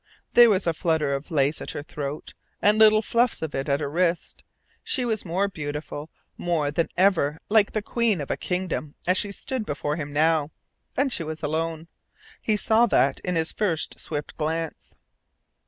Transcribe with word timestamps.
There 0.33 0.49
was 0.49 0.65
a 0.65 0.73
flutter 0.73 1.13
of 1.13 1.29
lace 1.29 1.61
at 1.61 1.69
her 1.73 1.83
throat, 1.83 2.33
and 2.59 2.79
little 2.79 3.03
fluffs 3.03 3.43
of 3.43 3.53
it 3.53 3.69
at 3.69 3.81
her 3.81 3.87
wrists. 3.87 4.43
She 4.83 5.05
was 5.05 5.25
more 5.25 5.47
beautiful, 5.47 6.09
more 6.39 6.71
than 6.71 6.87
ever 6.97 7.37
like 7.49 7.73
the 7.73 7.83
queen 7.83 8.19
of 8.19 8.31
a 8.31 8.35
kingdom 8.35 8.95
as 9.05 9.19
she 9.19 9.31
stood 9.31 9.63
before 9.63 9.97
him 9.97 10.11
now. 10.11 10.49
And 10.97 11.13
she 11.13 11.21
was 11.23 11.43
alone. 11.43 11.87
He 12.41 12.57
saw 12.57 12.87
that 12.87 13.19
in 13.19 13.35
his 13.35 13.51
first 13.51 13.99
swift 13.99 14.35
glance. 14.37 14.95